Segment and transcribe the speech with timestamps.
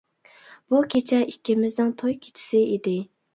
[0.73, 2.97] بۇ كېچە ئىككىمىزنىڭ توي كېچىسى ئىدى.